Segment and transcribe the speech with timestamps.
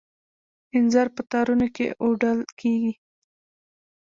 [0.75, 2.93] انځر په تارونو کې اوډل کیږي.